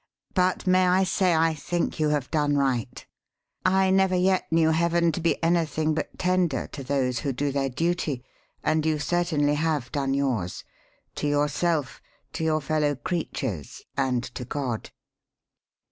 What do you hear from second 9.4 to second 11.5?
have done yours to